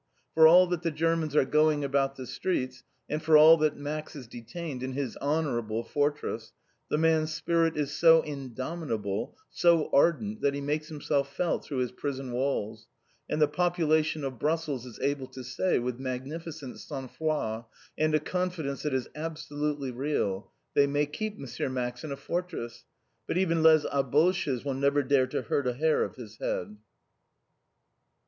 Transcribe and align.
For 0.33 0.47
all 0.47 0.65
that 0.65 0.81
the 0.81 0.89
Germans 0.89 1.35
are 1.35 1.45
going 1.45 1.83
about 1.83 2.15
the 2.15 2.25
streets, 2.25 2.81
and 3.07 3.21
for 3.21 3.37
all 3.37 3.55
that 3.57 3.77
Max 3.77 4.15
is 4.15 4.25
detained 4.25 4.81
in 4.81 4.93
his 4.93 5.15
"honorable" 5.17 5.83
fortress, 5.83 6.53
the 6.89 6.97
man's 6.97 7.31
spirit 7.31 7.77
is 7.77 7.91
so 7.95 8.23
indomitable, 8.23 9.37
so 9.51 9.91
ardent, 9.93 10.41
that 10.41 10.55
he 10.55 10.59
makes 10.59 10.87
himself 10.87 11.31
felt 11.35 11.63
through 11.63 11.77
his 11.77 11.91
prison 11.91 12.31
walls, 12.31 12.87
and 13.29 13.39
the 13.39 13.47
population 13.47 14.23
of 14.23 14.39
Brussels 14.39 14.87
is 14.87 14.97
able 15.01 15.27
to 15.27 15.43
say, 15.43 15.77
with 15.77 15.99
magnificent 15.99 16.77
sangfroid, 16.79 17.65
and 17.95 18.15
a 18.15 18.19
confidence 18.19 18.81
that 18.81 18.95
is 18.95 19.07
absolutely 19.13 19.91
real: 19.91 20.51
"They 20.73 20.87
may 20.87 21.05
keep 21.05 21.37
M. 21.39 21.73
Max 21.75 22.03
in 22.03 22.11
a 22.11 22.17
fortress! 22.17 22.85
But 23.27 23.37
even 23.37 23.61
les 23.61 23.85
alboches 23.85 24.65
will 24.65 24.73
never 24.73 25.03
dare 25.03 25.27
to 25.27 25.43
hurt 25.43 25.67
a 25.67 25.73
hair 25.73 26.03
of 26.03 26.15
his 26.15 26.37
head!" 26.37 26.75